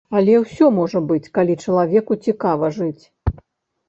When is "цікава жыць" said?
2.29-3.03